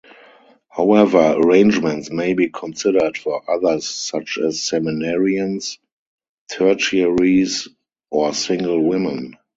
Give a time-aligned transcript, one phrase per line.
[0.69, 5.77] However, arrangements may be considered for others such as seminarians,
[6.51, 7.67] tertiaries,
[8.09, 9.37] or single women.